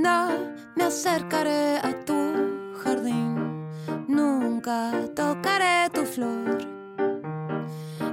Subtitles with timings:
[0.00, 2.14] Me acercaré a tu
[2.84, 3.66] jardín,
[4.06, 6.58] nunca tocaré tu flor.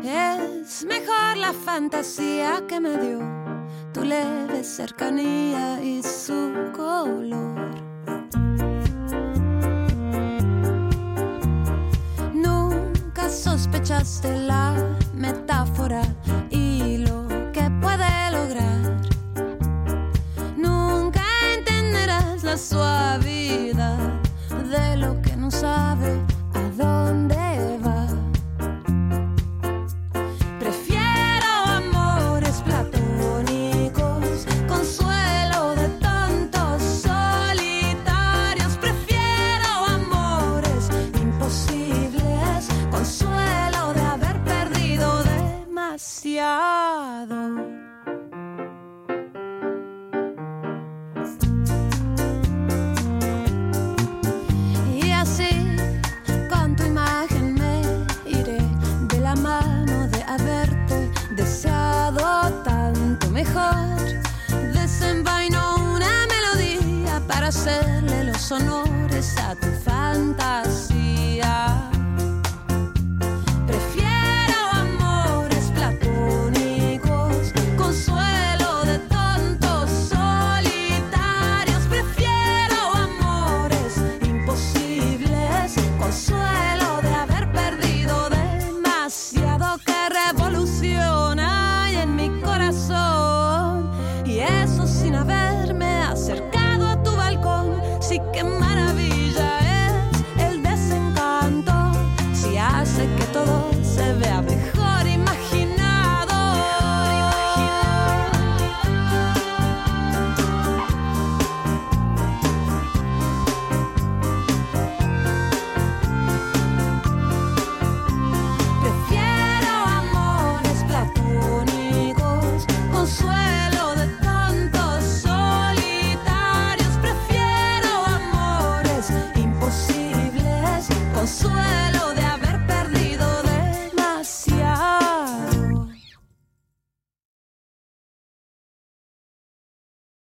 [0.03, 3.19] Es mejor la fantasía que me dio
[3.93, 7.69] tu leve cercanía y su color.
[12.33, 14.73] Nunca sospechaste la
[15.13, 16.01] metáfora
[25.45, 26.09] no sabe
[26.55, 27.35] a dónde
[27.85, 28.07] va.
[30.59, 31.49] Prefiero
[31.81, 38.73] amores platónicos, consuelo de tontos solitarios.
[38.85, 40.89] Prefiero amores
[41.21, 46.64] imposibles, consuelo de haber perdido demasiado.
[67.45, 71.45] para hacerle los honores a tu fantasía.